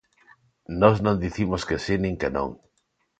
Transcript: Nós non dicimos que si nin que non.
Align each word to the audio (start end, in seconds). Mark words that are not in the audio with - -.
Nós 0.81 0.97
non 1.05 1.21
dicimos 1.25 1.65
que 1.67 1.77
si 1.85 1.95
nin 2.03 2.15
que 2.21 2.29
non. 2.37 2.49